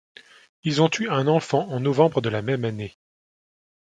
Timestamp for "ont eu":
0.81-1.09